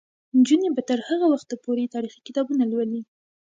نجونې 0.37 0.69
به 0.75 0.81
تر 0.89 0.99
هغه 1.09 1.25
وخته 1.33 1.55
پورې 1.63 1.91
تاریخي 1.95 2.19
کتابونه 2.27 2.63
لولي. 2.71 3.01